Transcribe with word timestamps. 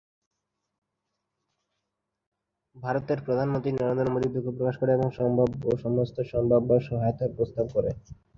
ভারতের 2.75 3.19
প্রধানমন্ত্রী 3.25 3.71
নরেন্দ্র 3.73 4.13
মোদী 4.13 4.27
দুঃখ 4.35 4.47
প্রকাশ 4.57 4.75
করে 4.77 4.91
এবং 4.93 5.07
"সমস্ত 5.83 6.17
সম্ভাব্য 6.31 6.69
সহায়তার" 6.87 7.35
প্রস্তাব 7.37 7.65
করে। 7.75 7.91